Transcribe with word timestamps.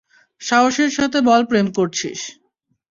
সাহসের 0.41 0.91
সাথে 0.97 1.17
বল 1.21 1.41
প্রেমে 1.49 1.71
করছিস। 1.77 2.19